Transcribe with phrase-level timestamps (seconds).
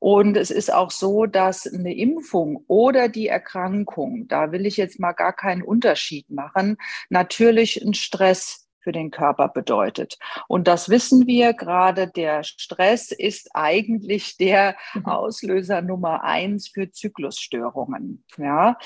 [0.00, 4.98] Und es ist auch so, dass eine Impfung oder die Erkrankung, da will ich jetzt
[4.98, 6.78] mal gar keinen Unterschied machen,
[7.10, 10.18] natürlich ein Stress für den Körper bedeutet.
[10.48, 15.06] Und das wissen wir, gerade der Stress ist eigentlich der mhm.
[15.06, 18.24] Auslöser Nummer eins für Zyklusstörungen.
[18.38, 18.78] Ja.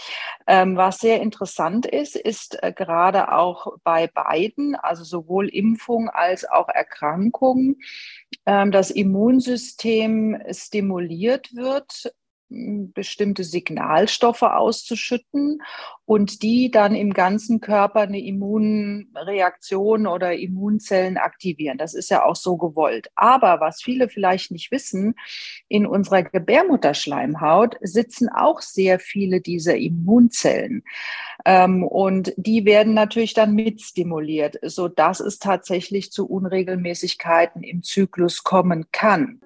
[0.46, 6.48] Ähm, was sehr interessant ist, ist äh, gerade auch bei beiden, also sowohl Impfung als
[6.48, 7.76] auch Erkrankung,
[8.46, 12.12] ähm, das Immunsystem stimuliert wird
[12.94, 15.60] bestimmte Signalstoffe auszuschütten
[16.06, 21.78] und die dann im ganzen Körper eine Immunreaktion oder Immunzellen aktivieren.
[21.78, 23.08] Das ist ja auch so gewollt.
[23.14, 25.14] Aber was viele vielleicht nicht wissen,
[25.68, 30.82] in unserer Gebärmutterschleimhaut sitzen auch sehr viele dieser Immunzellen.
[31.44, 38.86] Ähm, und die werden natürlich dann mitstimuliert, sodass es tatsächlich zu Unregelmäßigkeiten im Zyklus kommen
[38.92, 39.40] kann.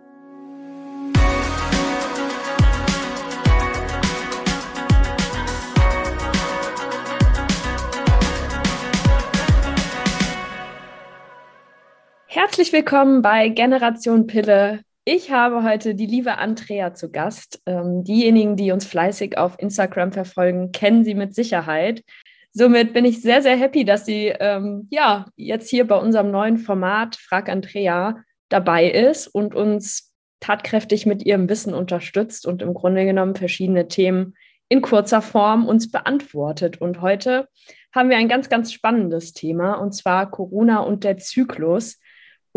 [12.40, 14.82] Herzlich willkommen bei Generation Pille.
[15.04, 17.60] Ich habe heute die liebe Andrea zu Gast.
[17.66, 22.04] Ähm, diejenigen, die uns fleißig auf Instagram verfolgen, kennen sie mit Sicherheit.
[22.52, 26.58] Somit bin ich sehr, sehr happy, dass sie ähm, ja jetzt hier bei unserem neuen
[26.58, 33.04] Format Frag Andrea dabei ist und uns tatkräftig mit ihrem Wissen unterstützt und im Grunde
[33.04, 34.36] genommen verschiedene Themen
[34.68, 36.80] in kurzer Form uns beantwortet.
[36.80, 37.48] Und heute
[37.92, 41.98] haben wir ein ganz, ganz spannendes Thema, und zwar Corona und der Zyklus.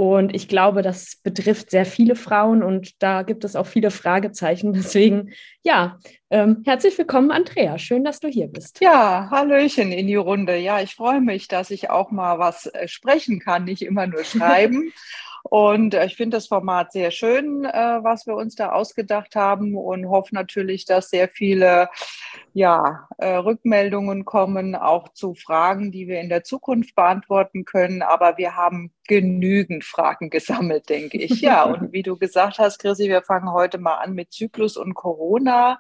[0.02, 4.74] Und ich glaube, das betrifft sehr viele Frauen und da gibt es auch viele Fragezeichen.
[4.74, 6.00] Deswegen, ja,
[6.32, 7.78] ähm, herzlich willkommen, Andrea.
[7.78, 8.82] Schön, dass du hier bist.
[8.82, 10.58] Ja, Hallöchen in die Runde.
[10.58, 14.24] Ja, ich freue mich, dass ich auch mal was äh, sprechen kann, nicht immer nur
[14.24, 14.92] schreiben.
[15.44, 19.76] Und äh, ich finde das Format sehr schön, äh, was wir uns da ausgedacht haben
[19.76, 21.90] und hoffe natürlich, dass sehr viele
[22.54, 28.02] ja, äh, Rückmeldungen kommen, auch zu Fragen, die wir in der Zukunft beantworten können.
[28.02, 31.42] Aber wir haben genügend Fragen gesammelt, denke ich.
[31.42, 34.94] Ja, und wie du gesagt hast, Chrissy, wir fangen heute mal an mit Zyklus und
[34.94, 35.80] Corona.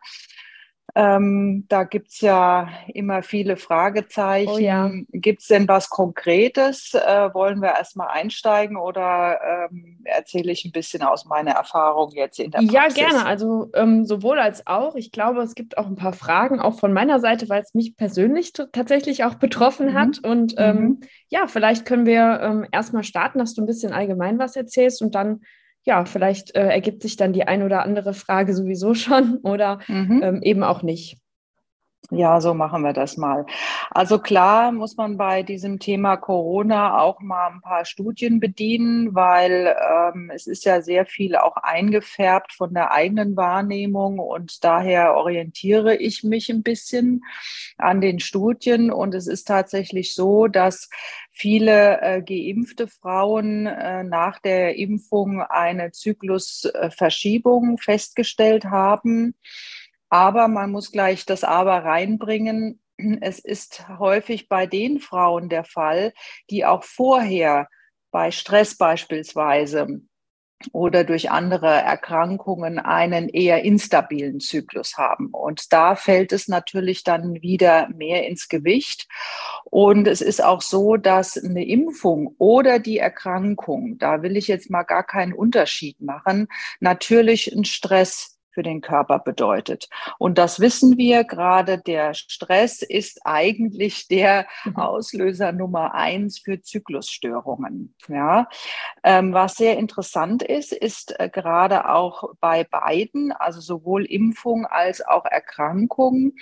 [0.94, 4.52] Ähm, da gibt's ja immer viele Fragezeichen.
[4.52, 4.91] Oh ja.
[5.12, 6.94] Gibt es denn was Konkretes?
[6.94, 9.40] Äh, wollen wir erstmal einsteigen oder
[9.72, 12.74] ähm, erzähle ich ein bisschen aus meiner Erfahrung jetzt in der Praxis?
[12.74, 13.25] Ja, gerne.
[13.25, 14.96] Also ähm, sowohl als auch.
[14.96, 17.96] Ich glaube, es gibt auch ein paar Fragen, auch von meiner Seite, weil es mich
[17.96, 19.94] persönlich tatsächlich auch betroffen mhm.
[19.94, 20.19] hat.
[20.23, 21.00] Und ähm, mhm.
[21.29, 25.16] ja, vielleicht können wir ähm, erstmal starten, dass du ein bisschen allgemein was erzählst und
[25.16, 25.41] dann
[25.84, 30.22] ja, vielleicht äh, ergibt sich dann die ein oder andere Frage sowieso schon oder mhm.
[30.24, 31.18] ähm, eben auch nicht.
[32.10, 33.46] Ja, so machen wir das mal.
[33.90, 39.74] Also klar muss man bei diesem Thema Corona auch mal ein paar Studien bedienen, weil
[39.80, 45.96] ähm, es ist ja sehr viel auch eingefärbt von der eigenen Wahrnehmung und daher orientiere
[45.96, 47.24] ich mich ein bisschen
[47.78, 50.90] an den Studien und es ist tatsächlich so, dass
[51.32, 59.34] viele äh, geimpfte Frauen äh, nach der Impfung eine Zyklusverschiebung festgestellt haben.
[60.12, 62.82] Aber man muss gleich das Aber reinbringen.
[63.22, 66.14] Es ist häufig bei den Frauen der Fall,
[66.50, 67.68] die auch vorher
[68.12, 70.02] bei Stress beispielsweise
[70.74, 75.30] oder durch andere Erkrankungen einen eher instabilen Zyklus haben.
[75.32, 79.08] Und da fällt es natürlich dann wieder mehr ins Gewicht.
[79.64, 84.70] Und es ist auch so, dass eine Impfung oder die Erkrankung, da will ich jetzt
[84.70, 86.48] mal gar keinen Unterschied machen,
[86.82, 89.90] natürlich ein Stress für den Körper bedeutet.
[90.20, 94.76] Und das wissen wir, gerade der Stress ist eigentlich der mhm.
[94.76, 97.96] Auslöser Nummer eins für Zyklusstörungen.
[98.08, 98.48] Ja.
[99.04, 105.06] Ähm, was sehr interessant ist, ist äh, gerade auch bei beiden, also sowohl Impfung als
[105.06, 106.34] auch Erkrankung,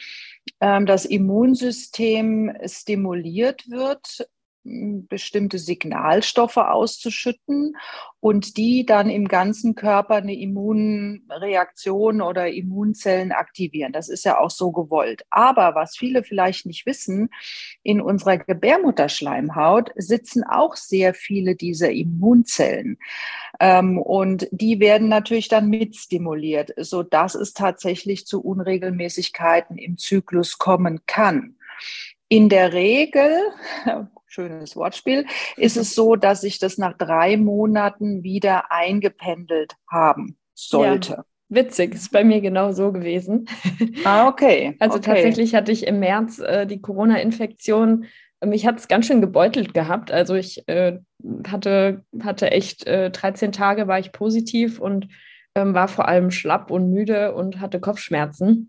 [0.61, 4.27] ähm, das Immunsystem stimuliert wird
[4.63, 7.75] bestimmte Signalstoffe auszuschütten
[8.19, 13.93] und die dann im ganzen Körper eine Immunreaktion oder Immunzellen aktivieren.
[13.93, 15.23] Das ist ja auch so gewollt.
[15.29, 17.29] Aber was viele vielleicht nicht wissen,
[17.83, 22.97] in unserer Gebärmutterschleimhaut sitzen auch sehr viele dieser Immunzellen.
[23.59, 30.57] Ähm, und die werden natürlich dann mitstimuliert, so dass es tatsächlich zu Unregelmäßigkeiten im Zyklus
[30.57, 31.55] kommen kann.
[32.27, 33.31] In der Regel
[34.29, 35.25] schönes Wortspiel,
[35.57, 41.11] ist es so, dass sich das nach drei Monaten wieder eingependelt haben sollte.
[41.13, 41.25] Ja.
[41.51, 43.47] Witzig, ist bei mir genau so gewesen.
[44.05, 44.75] Ah, okay.
[44.79, 45.13] Also okay.
[45.13, 48.05] tatsächlich hatte ich im März äh, die Corona-Infektion.
[48.45, 50.11] Mich hat es ganz schön gebeutelt gehabt.
[50.11, 50.99] Also ich äh,
[51.47, 55.07] hatte, hatte echt äh, 13 Tage war ich positiv und
[55.55, 58.68] ähm, war vor allem schlapp und müde und hatte Kopfschmerzen.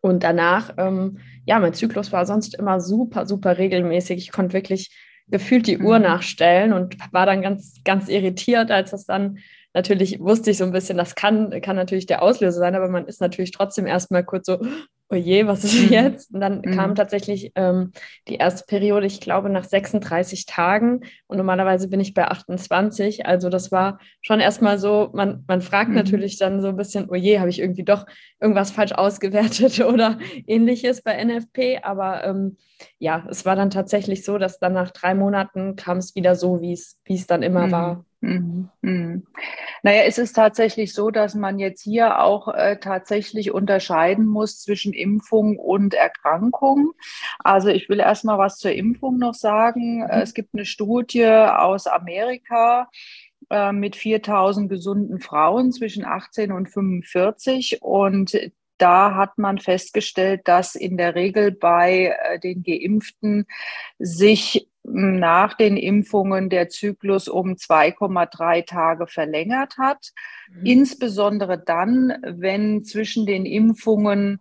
[0.00, 4.18] Und danach, ähm, ja, mein Zyklus war sonst immer super, super regelmäßig.
[4.18, 4.90] Ich konnte wirklich
[5.28, 6.04] gefühlt die Uhr mhm.
[6.04, 9.38] nachstellen und war dann ganz, ganz irritiert, als das dann
[9.74, 13.06] natürlich wusste ich so ein bisschen, das kann, kann natürlich der Auslöser sein, aber man
[13.06, 14.60] ist natürlich trotzdem erstmal kurz so,
[15.10, 15.88] oh je, was ist mhm.
[15.88, 16.32] jetzt?
[16.32, 16.70] Und dann mhm.
[16.76, 17.92] kam tatsächlich ähm,
[18.28, 21.00] die erste Periode, ich glaube, nach 36 Tagen.
[21.26, 23.26] Und normalerweise bin ich bei 28.
[23.26, 25.96] Also das war schon erstmal so, man, man fragt mhm.
[25.96, 28.06] natürlich dann so ein bisschen, oh je, habe ich irgendwie doch
[28.40, 31.80] irgendwas falsch ausgewertet oder ähnliches bei NFP.
[31.82, 32.56] Aber ähm,
[32.98, 36.60] ja, es war dann tatsächlich so, dass dann nach drei Monaten kam es wieder so,
[36.60, 37.72] wie es dann immer mhm.
[37.72, 38.04] war.
[38.20, 39.26] Mhm.
[39.82, 44.92] Naja, es ist tatsächlich so, dass man jetzt hier auch äh, tatsächlich unterscheiden muss zwischen
[44.92, 46.92] Impfung und Erkrankung.
[47.38, 49.98] Also ich will erst mal was zur Impfung noch sagen.
[49.98, 50.10] Mhm.
[50.10, 52.88] Es gibt eine Studie aus Amerika
[53.50, 60.74] äh, mit 4000 gesunden Frauen zwischen 18 und 45 und da hat man festgestellt, dass
[60.74, 63.46] in der Regel bei äh, den Geimpften
[63.98, 70.10] sich nach den Impfungen der Zyklus um 2,3 Tage verlängert hat.
[70.50, 70.66] Mhm.
[70.66, 74.40] Insbesondere dann, wenn zwischen den Impfungen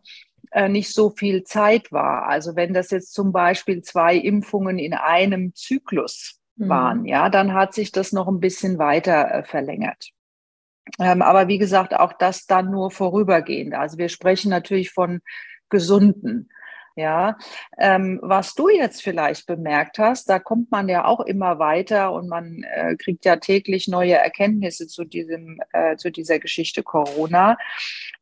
[0.52, 2.28] äh, nicht so viel Zeit war.
[2.28, 6.70] Also wenn das jetzt zum Beispiel zwei Impfungen in einem Zyklus mhm.
[6.70, 10.10] waren, ja, dann hat sich das noch ein bisschen weiter äh, verlängert.
[10.98, 13.76] Ähm, aber wie gesagt, auch das dann nur vorübergehend.
[13.76, 15.22] Also wir sprechen natürlich von
[15.70, 16.50] gesunden
[17.00, 17.38] ja,
[17.78, 22.28] ähm, was du jetzt vielleicht bemerkt hast, da kommt man ja auch immer weiter und
[22.28, 27.58] man äh, kriegt ja täglich neue Erkenntnisse zu diesem, äh, zu dieser Geschichte Corona,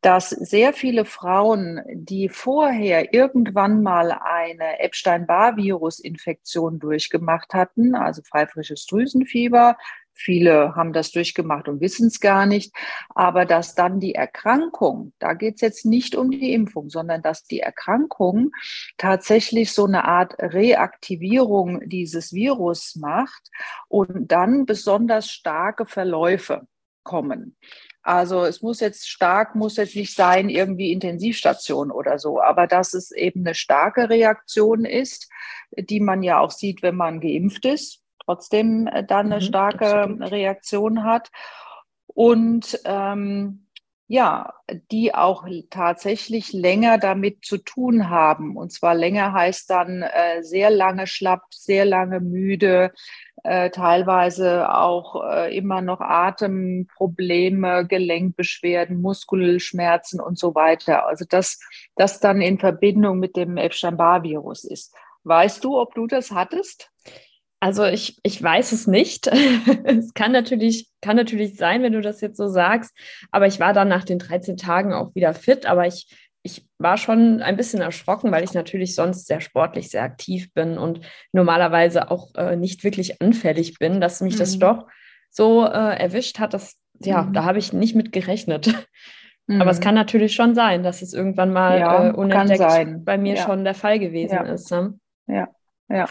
[0.02, 9.76] dass sehr viele Frauen, die vorher irgendwann mal eine Epstein-Barr-Virus-Infektion durchgemacht hatten, also pfeifrisches Drüsenfieber,
[10.18, 12.74] Viele haben das durchgemacht und wissen es gar nicht.
[13.14, 17.44] Aber dass dann die Erkrankung, da geht es jetzt nicht um die Impfung, sondern dass
[17.44, 18.52] die Erkrankung
[18.98, 23.50] tatsächlich so eine Art Reaktivierung dieses Virus macht
[23.88, 26.68] und dann besonders starke Verläufe
[27.04, 27.56] kommen.
[28.02, 32.94] Also es muss jetzt stark, muss jetzt nicht sein, irgendwie Intensivstation oder so, aber dass
[32.94, 35.30] es eben eine starke Reaktion ist,
[35.78, 40.02] die man ja auch sieht, wenn man geimpft ist trotzdem äh, dann eine mhm, starke
[40.02, 40.32] absolut.
[40.32, 41.32] Reaktion hat.
[42.08, 43.68] Und ähm,
[44.10, 44.54] ja,
[44.92, 48.56] die auch tatsächlich länger damit zu tun haben.
[48.56, 52.94] Und zwar länger heißt dann äh, sehr lange schlapp, sehr lange müde,
[53.44, 61.06] äh, teilweise auch äh, immer noch Atemprobleme, Gelenkbeschwerden, Muskelschmerzen und so weiter.
[61.06, 61.60] Also das,
[61.98, 64.96] das dann in Verbindung mit dem Epstein-Barr-Virus ist.
[65.26, 66.92] Weißt du, ob du das hattest?
[67.60, 69.28] Also ich, ich weiß es nicht.
[69.86, 72.96] es kann natürlich, kann natürlich sein, wenn du das jetzt so sagst.
[73.32, 75.66] Aber ich war dann nach den 13 Tagen auch wieder fit.
[75.66, 76.08] Aber ich,
[76.44, 80.78] ich war schon ein bisschen erschrocken, weil ich natürlich sonst sehr sportlich, sehr aktiv bin
[80.78, 81.02] und
[81.32, 84.40] normalerweise auch äh, nicht wirklich anfällig bin, dass mich mhm.
[84.40, 84.88] das doch
[85.30, 86.54] so äh, erwischt hat.
[86.54, 87.34] Dass, ja, mhm.
[87.34, 88.68] da habe ich nicht mit gerechnet.
[89.48, 89.62] Mhm.
[89.62, 89.84] Aber es mhm.
[89.84, 93.44] kann natürlich schon sein, dass es irgendwann mal ja, äh, unentdeckt bei mir ja.
[93.44, 94.44] schon der Fall gewesen ja.
[94.44, 94.70] ist.
[94.70, 95.00] Ne?
[95.26, 95.48] Ja,
[95.90, 96.08] ja.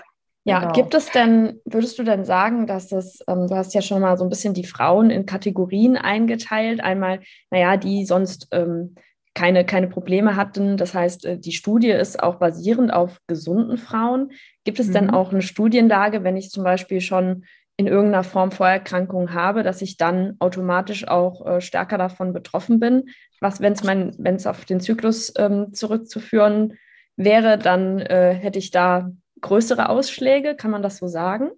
[0.46, 0.72] Ja, genau.
[0.72, 4.16] gibt es denn, würdest du denn sagen, dass es, ähm, du hast ja schon mal
[4.16, 6.80] so ein bisschen die Frauen in Kategorien eingeteilt.
[6.80, 7.18] Einmal,
[7.50, 8.94] naja, die sonst ähm,
[9.34, 10.76] keine, keine Probleme hatten.
[10.76, 14.30] Das heißt, äh, die Studie ist auch basierend auf gesunden Frauen.
[14.62, 14.92] Gibt es mhm.
[14.92, 17.44] denn auch eine Studienlage, wenn ich zum Beispiel schon
[17.76, 23.06] in irgendeiner Form Vorerkrankung habe, dass ich dann automatisch auch äh, stärker davon betroffen bin?
[23.40, 26.74] Was, wenn es mein, wenn es auf den Zyklus ähm, zurückzuführen
[27.16, 31.50] wäre, dann äh, hätte ich da größere Ausschläge, kann man das so sagen?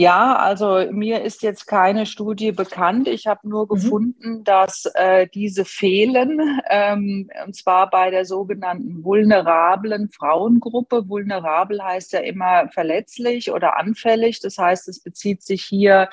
[0.00, 3.08] Ja, also mir ist jetzt keine Studie bekannt.
[3.08, 3.68] Ich habe nur mhm.
[3.68, 11.08] gefunden, dass äh, diese fehlen, ähm, und zwar bei der sogenannten vulnerablen Frauengruppe.
[11.08, 14.38] Vulnerabel heißt ja immer verletzlich oder anfällig.
[14.38, 16.08] Das heißt, es bezieht sich hier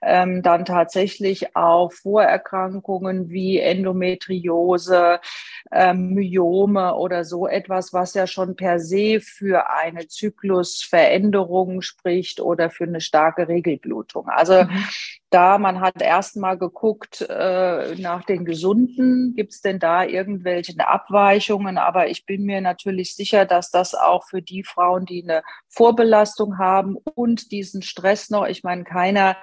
[0.00, 5.20] ähm, dann tatsächlich auf Vorerkrankungen wie Endometriose,
[5.72, 12.70] ähm, Myome oder so etwas, was ja schon per se für eine Zyklusveränderung spricht oder
[12.70, 14.28] für eine starke Regelblutung.
[14.28, 14.84] Also mhm.
[15.30, 21.78] da man hat erstmal geguckt äh, nach den Gesunden, gibt es denn da irgendwelche Abweichungen?
[21.78, 26.58] Aber ich bin mir natürlich sicher, dass das auch für die Frauen, die eine Vorbelastung
[26.58, 29.36] haben und diesen Stress noch, ich meine, keiner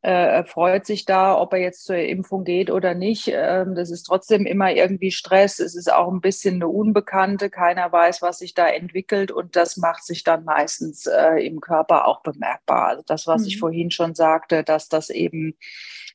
[0.00, 3.30] äh, freut sich da, ob er jetzt zur Impfung geht oder nicht.
[3.32, 5.60] Ähm, das ist trotzdem immer irgendwie Stress.
[5.60, 7.50] Es ist auch ein bisschen eine Unbekannte.
[7.50, 12.08] Keiner weiß, was sich da entwickelt und das macht sich dann meistens äh, im Körper
[12.08, 12.88] auch bemerkbar.
[12.88, 13.48] Also das, was mhm.
[13.48, 15.54] ich vorhin schon sagte, dass das eben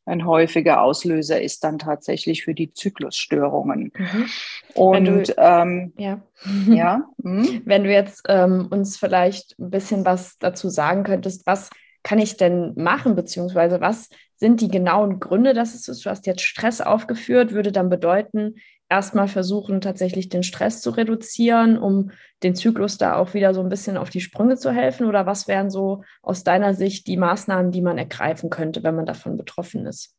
[0.07, 3.91] ein häufiger Auslöser ist dann tatsächlich für die Zyklusstörungen.
[3.95, 4.25] Mhm.
[4.73, 6.21] Und du, ähm, ja,
[6.67, 7.61] ja hm?
[7.65, 11.69] wenn du jetzt ähm, uns vielleicht ein bisschen was dazu sagen könntest, was
[12.07, 16.05] kann ich denn machen, beziehungsweise was sind die genauen Gründe, dass es ist?
[16.05, 18.55] Du hast jetzt Stress aufgeführt, würde dann bedeuten,
[18.87, 22.11] erstmal versuchen, tatsächlich den Stress zu reduzieren, um
[22.43, 25.05] den Zyklus da auch wieder so ein bisschen auf die Sprünge zu helfen?
[25.05, 29.05] Oder was wären so aus deiner Sicht die Maßnahmen, die man ergreifen könnte, wenn man
[29.05, 30.15] davon betroffen ist?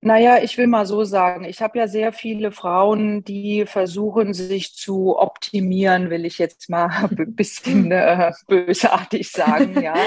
[0.00, 4.74] Naja, ich will mal so sagen, ich habe ja sehr viele Frauen, die versuchen, sich
[4.74, 9.94] zu optimieren, will ich jetzt mal ein bisschen äh, bösartig sagen, ja.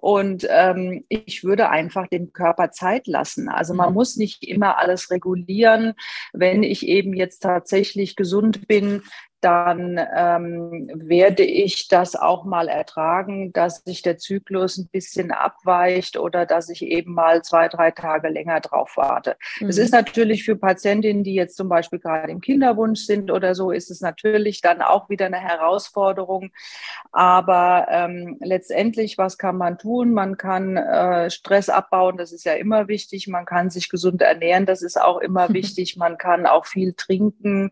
[0.00, 3.48] Und ähm, ich würde einfach dem Körper Zeit lassen.
[3.48, 3.94] Also man mhm.
[3.94, 5.94] muss nicht immer alles regulieren.
[6.32, 9.02] Wenn ich eben jetzt tatsächlich gesund bin,
[9.40, 16.18] dann ähm, werde ich das auch mal ertragen, dass sich der Zyklus ein bisschen abweicht
[16.18, 19.36] oder dass ich eben mal zwei, drei Tage länger drauf warte.
[19.60, 19.82] Es mhm.
[19.84, 23.90] ist natürlich für Patientinnen, die jetzt zum Beispiel gerade im Kinderwunsch sind oder so, ist
[23.90, 26.50] es natürlich dann auch wieder eine Herausforderung.
[27.12, 29.87] Aber ähm, letztendlich, was kann man tun?
[30.14, 33.28] Man kann äh, Stress abbauen, das ist ja immer wichtig.
[33.28, 35.96] Man kann sich gesund ernähren, das ist auch immer wichtig.
[35.96, 37.70] Man kann auch viel trinken.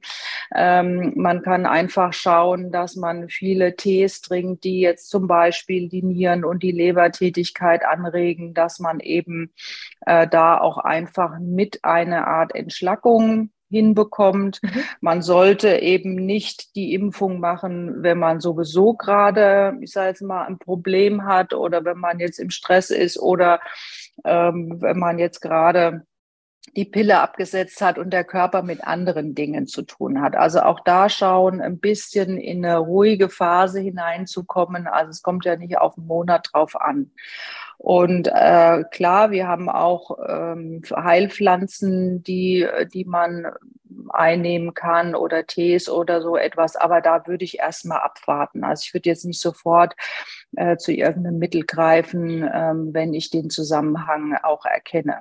[0.55, 5.89] Ähm, man kann kann einfach schauen, dass man viele Tees trinkt, die jetzt zum Beispiel
[5.89, 9.55] die Nieren- und die Lebertätigkeit anregen, dass man eben
[10.03, 14.61] äh, da auch einfach mit einer Art Entschlackung hinbekommt.
[14.63, 14.83] Mhm.
[15.01, 20.47] Man sollte eben nicht die Impfung machen, wenn man sowieso gerade, ich sage jetzt mal,
[20.47, 23.61] ein Problem hat oder wenn man jetzt im Stress ist oder
[24.25, 26.07] ähm, wenn man jetzt gerade
[26.75, 30.37] die Pille abgesetzt hat und der Körper mit anderen Dingen zu tun hat.
[30.37, 34.87] Also auch da schauen, ein bisschen in eine ruhige Phase hineinzukommen.
[34.87, 37.13] Also es kommt ja nicht auf einen Monat drauf an.
[37.78, 43.52] Und äh, klar, wir haben auch ähm, Heilpflanzen, die, die man
[44.09, 46.76] einnehmen kann oder Tees oder so etwas.
[46.76, 48.64] Aber da würde ich erstmal abwarten.
[48.64, 49.95] Also ich würde jetzt nicht sofort
[50.56, 55.21] äh, zu irgendeinem Mittel greifen, ähm, wenn ich den Zusammenhang auch erkenne.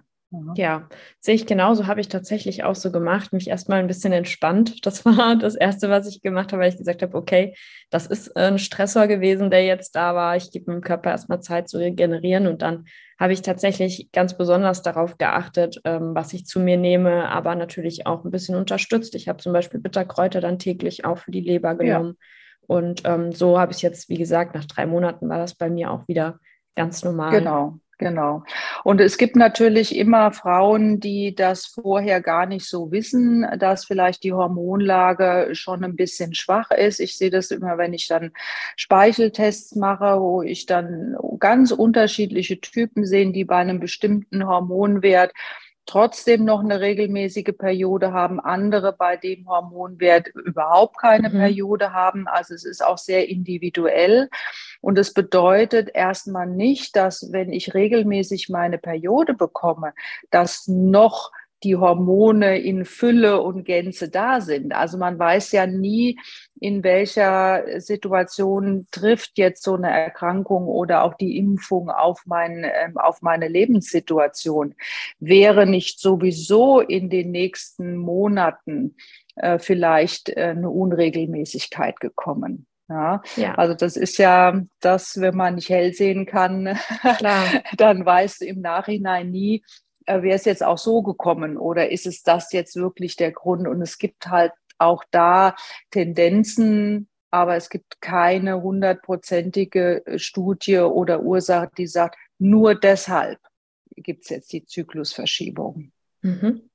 [0.55, 0.87] Ja,
[1.19, 4.75] sehe ich genauso, habe ich tatsächlich auch so gemacht, mich erstmal ein bisschen entspannt.
[4.85, 7.55] Das war das Erste, was ich gemacht habe, weil ich gesagt habe, okay,
[7.89, 10.35] das ist ein Stressor gewesen, der jetzt da war.
[10.35, 12.85] Ich gebe meinem Körper erstmal Zeit zu regenerieren und dann
[13.19, 18.05] habe ich tatsächlich ganz besonders darauf geachtet, ähm, was ich zu mir nehme, aber natürlich
[18.05, 19.15] auch ein bisschen unterstützt.
[19.15, 22.17] Ich habe zum Beispiel Bitterkräuter dann täglich auch für die Leber genommen.
[22.19, 22.25] Ja.
[22.67, 25.91] Und ähm, so habe ich jetzt, wie gesagt, nach drei Monaten war das bei mir
[25.91, 26.39] auch wieder
[26.75, 27.31] ganz normal.
[27.31, 27.79] Genau.
[27.97, 28.43] Genau.
[28.85, 34.23] Und es gibt natürlich immer Frauen, die das vorher gar nicht so wissen, dass vielleicht
[34.23, 36.99] die Hormonlage schon ein bisschen schwach ist.
[36.99, 38.31] Ich sehe das immer, wenn ich dann
[38.75, 45.33] Speicheltests mache, wo ich dann ganz unterschiedliche Typen sehe, die bei einem bestimmten Hormonwert
[45.85, 51.33] trotzdem noch eine regelmäßige Periode haben, andere bei dem Hormonwert überhaupt keine mhm.
[51.33, 52.27] Periode haben.
[52.27, 54.29] Also es ist auch sehr individuell.
[54.81, 59.93] Und es bedeutet erstmal nicht, dass wenn ich regelmäßig meine Periode bekomme,
[60.31, 61.31] dass noch
[61.65, 64.73] die Hormone in Fülle und Gänze da sind.
[64.73, 66.19] Also man weiß ja nie,
[66.61, 72.97] in welcher Situation trifft jetzt so eine Erkrankung oder auch die Impfung auf, mein, ähm,
[72.97, 74.75] auf meine Lebenssituation.
[75.19, 78.95] Wäre nicht sowieso in den nächsten Monaten
[79.35, 82.67] äh, vielleicht äh, eine Unregelmäßigkeit gekommen.
[82.87, 86.77] Ja, ja, also das ist ja das, wenn man nicht hell sehen kann,
[87.77, 89.63] dann weißt du im Nachhinein nie,
[90.07, 93.67] wäre es jetzt auch so gekommen oder ist es das jetzt wirklich der Grund?
[93.67, 95.55] Und es gibt halt auch da
[95.91, 103.39] Tendenzen, aber es gibt keine hundertprozentige äh, Studie oder Ursache, die sagt, nur deshalb
[103.95, 105.91] gibt es jetzt die Zyklusverschiebung.
[106.21, 106.69] Mhm.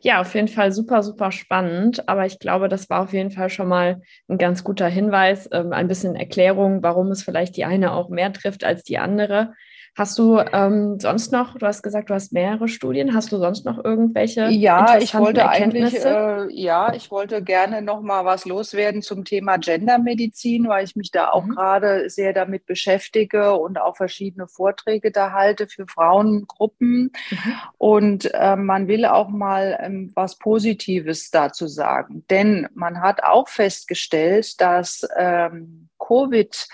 [0.00, 2.08] Ja, auf jeden Fall super, super spannend.
[2.08, 5.72] Aber ich glaube, das war auf jeden Fall schon mal ein ganz guter Hinweis, ähm,
[5.72, 9.54] ein bisschen Erklärung, warum es vielleicht die eine auch mehr trifft als die andere.
[9.98, 13.64] Hast du ähm, sonst noch, du hast gesagt, du hast mehrere Studien, hast du sonst
[13.64, 14.46] noch irgendwelche?
[14.46, 19.56] Ja, ich wollte eigentlich, äh, ja, ich wollte gerne noch mal was loswerden zum Thema
[19.56, 21.50] Gendermedizin, weil ich mich da auch mhm.
[21.50, 27.10] gerade sehr damit beschäftige und auch verschiedene Vorträge da halte für Frauengruppen.
[27.30, 27.54] Mhm.
[27.76, 33.48] Und äh, man will auch mal ähm, was Positives dazu sagen, denn man hat auch
[33.48, 36.68] festgestellt, dass ähm, Covid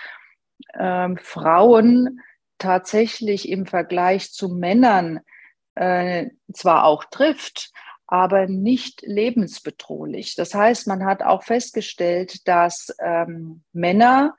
[0.78, 2.20] ähm, Frauen
[2.64, 5.20] tatsächlich im Vergleich zu Männern
[5.74, 7.72] äh, zwar auch trifft,
[8.06, 10.34] aber nicht lebensbedrohlich.
[10.34, 14.34] Das heißt, man hat auch festgestellt, dass ähm, Männer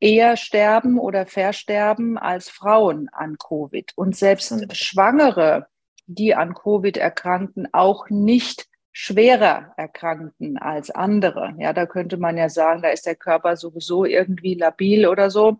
[0.00, 3.92] eher sterben oder versterben als Frauen an Covid.
[3.94, 5.66] Und selbst Schwangere,
[6.06, 11.54] die an Covid erkranken, auch nicht schwerer erkranken als andere.
[11.58, 15.58] Ja, da könnte man ja sagen, da ist der Körper sowieso irgendwie labil oder so.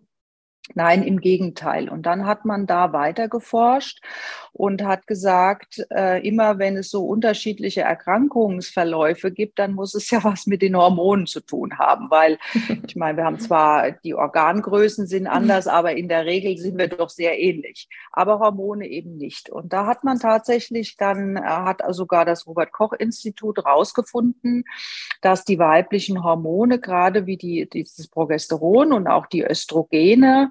[0.75, 1.89] Nein, im Gegenteil.
[1.89, 3.99] Und dann hat man da weiter geforscht
[4.53, 10.23] und hat gesagt, äh, immer wenn es so unterschiedliche Erkrankungsverläufe gibt, dann muss es ja
[10.23, 12.37] was mit den Hormonen zu tun haben, weil
[12.87, 16.87] ich meine, wir haben zwar die Organgrößen sind anders, aber in der Regel sind wir
[16.87, 19.49] doch sehr ähnlich, aber Hormone eben nicht.
[19.49, 24.63] Und da hat man tatsächlich dann, äh, hat sogar das Robert Koch Institut rausgefunden,
[25.21, 30.50] dass die weiblichen Hormone, gerade wie die, dieses Progesteron und auch die Östrogene,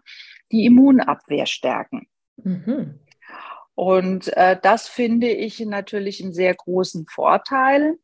[0.52, 2.06] die Immunabwehr stärken.
[2.36, 3.00] Mhm.
[3.74, 7.96] Und äh, das finde ich natürlich einen sehr großen Vorteil.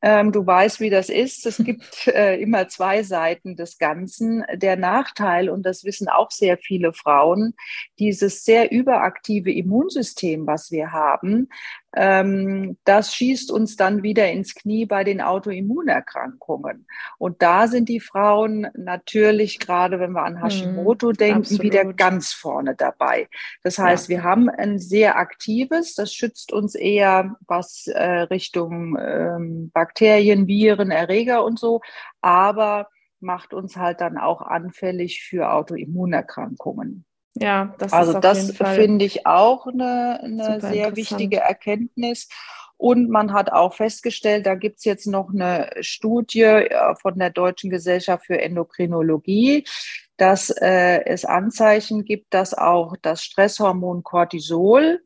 [0.00, 1.44] Ähm, du weißt, wie das ist.
[1.44, 4.44] Es gibt äh, immer zwei Seiten des Ganzen.
[4.54, 7.54] Der Nachteil, und das wissen auch sehr viele Frauen,
[7.98, 11.48] dieses sehr überaktive Immunsystem, was wir haben,
[11.92, 16.86] das schießt uns dann wieder ins Knie bei den Autoimmunerkrankungen.
[17.16, 21.62] Und da sind die Frauen natürlich, gerade wenn wir an mhm, Hashimoto mm, denken, absolut.
[21.62, 23.28] wieder ganz vorne dabei.
[23.62, 24.16] Das heißt, ja.
[24.16, 30.90] wir haben ein sehr aktives, das schützt uns eher was äh, Richtung ähm, Bakterien, Viren,
[30.90, 31.80] Erreger und so,
[32.20, 32.88] aber
[33.20, 37.04] macht uns halt dann auch anfällig für Autoimmunerkrankungen.
[37.34, 42.28] Ja, das also ist das finde ich auch eine, eine sehr wichtige Erkenntnis.
[42.78, 47.30] Und man hat auch festgestellt, da gibt es jetzt noch eine Studie äh, von der
[47.30, 49.64] Deutschen Gesellschaft für Endokrinologie,
[50.16, 55.00] dass äh, es Anzeichen gibt, dass auch das Stresshormon Cortisol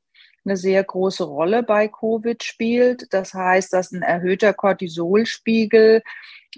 [0.45, 3.07] eine sehr große Rolle bei Covid spielt.
[3.15, 6.03] Das heißt, dass ein erhöhter Cortisolspiegel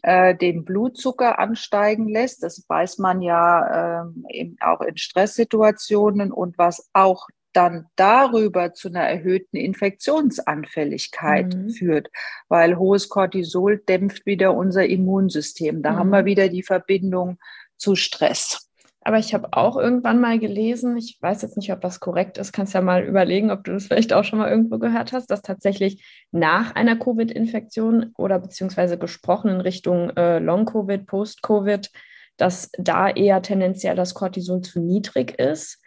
[0.03, 2.43] äh, den Blutzucker ansteigen lässt.
[2.43, 8.89] Das weiß man ja ähm, eben auch in Stresssituationen und was auch dann darüber zu
[8.89, 11.71] einer erhöhten Infektionsanfälligkeit mhm.
[11.71, 12.09] führt,
[12.49, 15.83] weil hohes Cortisol dämpft wieder unser Immunsystem.
[15.83, 15.97] Da mhm.
[15.97, 16.27] haben wir mhm.
[16.27, 17.39] wieder die Verbindung
[17.77, 18.64] zu Stress.
[19.07, 22.53] Aber ich habe auch irgendwann mal gelesen, ich weiß jetzt nicht, ob das korrekt ist,
[22.53, 25.43] kannst ja mal überlegen, ob du das vielleicht auch schon mal irgendwo gehört hast, dass
[25.43, 31.91] tatsächlich nach einer Covid-Infektion oder beziehungsweise gesprochen in Richtung äh, Long-Covid, Post-Covid,
[32.39, 35.83] dass da eher tendenziell das Cortisol zu niedrig ist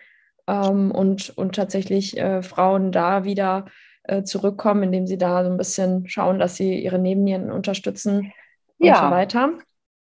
[0.46, 3.66] ähm, und, und tatsächlich äh, Frauen da wieder
[4.04, 8.32] äh, zurückkommen, indem sie da so ein bisschen schauen, dass sie ihre Nebennieren unterstützen
[8.78, 9.06] und ja.
[9.06, 9.50] so weiter.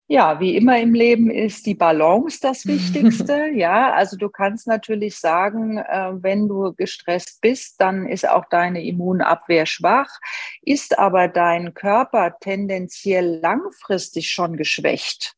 [0.07, 3.49] Ja, wie immer im Leben ist die Balance das Wichtigste.
[3.53, 8.83] ja, also du kannst natürlich sagen, äh, wenn du gestresst bist, dann ist auch deine
[8.83, 10.09] Immunabwehr schwach.
[10.61, 15.35] Ist aber dein Körper tendenziell langfristig schon geschwächt,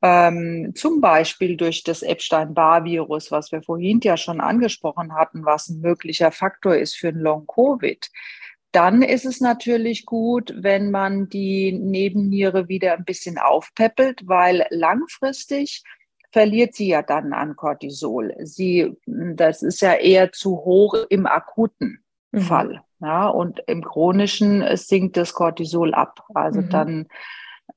[0.00, 5.80] ähm, zum Beispiel durch das Epstein-Barr-Virus, was wir vorhin ja schon angesprochen hatten, was ein
[5.80, 8.08] möglicher Faktor ist für ein Long-Covid,
[8.72, 15.82] dann ist es natürlich gut, wenn man die Nebenniere wieder ein bisschen aufpeppelt, weil langfristig
[16.30, 18.34] verliert sie ja dann an Cortisol.
[18.40, 22.40] Sie, das ist ja eher zu hoch im akuten mhm.
[22.40, 22.82] Fall.
[23.00, 26.24] Ja, und im chronischen sinkt das Cortisol ab.
[26.34, 26.68] Also mhm.
[26.68, 27.06] dann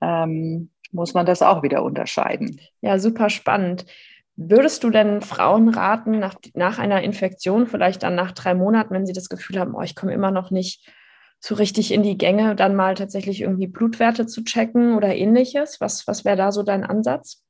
[0.01, 2.60] ähm, muss man das auch wieder unterscheiden.
[2.82, 3.86] Ja, super spannend.
[4.35, 9.05] Würdest du denn Frauen raten, nach, nach einer Infektion, vielleicht dann nach drei Monaten, wenn
[9.05, 10.89] sie das Gefühl haben, oh, ich komme immer noch nicht
[11.39, 15.81] so richtig in die Gänge, dann mal tatsächlich irgendwie Blutwerte zu checken oder ähnliches?
[15.81, 17.43] Was, was wäre da so dein Ansatz?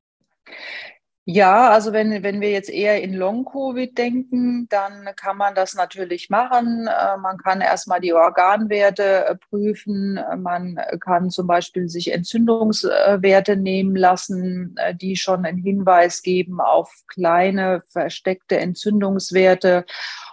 [1.25, 6.31] Ja, also wenn, wenn wir jetzt eher in Long-Covid denken, dann kann man das natürlich
[6.31, 6.87] machen.
[6.87, 10.19] Äh, man kann erstmal die Organwerte äh, prüfen.
[10.37, 16.91] Man kann zum Beispiel sich Entzündungswerte nehmen lassen, äh, die schon einen Hinweis geben auf
[17.07, 19.85] kleine versteckte Entzündungswerte.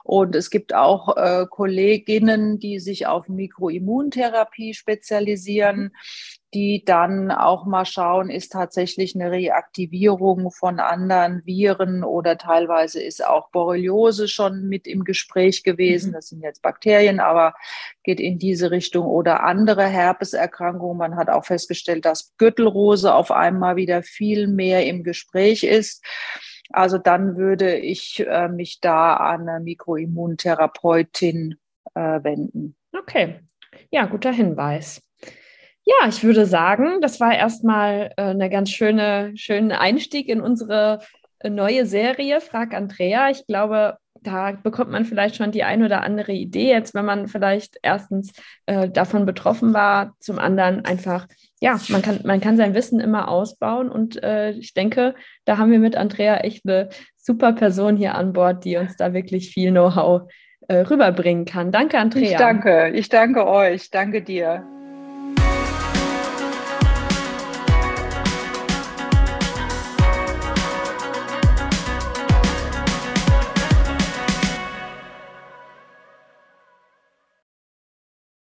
[0.05, 5.94] Und es gibt auch äh, Kolleginnen, die sich auf Mikroimmuntherapie spezialisieren,
[6.54, 13.24] die dann auch mal schauen, ist tatsächlich eine Reaktivierung von anderen Viren oder teilweise ist
[13.24, 16.11] auch Borreliose schon mit im Gespräch gewesen.
[16.11, 16.14] Mhm.
[16.14, 17.54] Das sind jetzt Bakterien, aber
[18.02, 20.96] geht in diese Richtung oder andere Herpeserkrankungen.
[20.96, 26.02] Man hat auch festgestellt, dass Gürtelrose auf einmal wieder viel mehr im Gespräch ist.
[26.70, 31.56] Also dann würde ich äh, mich da an eine Mikroimmuntherapeutin
[31.94, 32.76] äh, wenden.
[32.96, 33.40] Okay,
[33.90, 35.02] ja, guter Hinweis.
[35.88, 41.01] Ja, ich würde sagen, das war erstmal äh, eine ganz schöne, schönen Einstieg in unsere
[41.42, 43.31] neue Serie, Frag Andrea.
[43.31, 47.27] Ich glaube, da bekommt man vielleicht schon die ein oder andere Idee jetzt, wenn man
[47.27, 48.33] vielleicht erstens
[48.66, 51.27] äh, davon betroffen war, zum anderen einfach,
[51.61, 55.14] ja, man kann, man kann sein Wissen immer ausbauen und äh, ich denke,
[55.46, 59.14] da haben wir mit Andrea echt eine super Person hier an Bord, die uns da
[59.14, 60.31] wirklich viel Know-how
[60.66, 61.72] äh, rüberbringen kann.
[61.72, 62.33] Danke, Andrea.
[62.33, 64.66] Ich danke, ich danke euch, danke dir.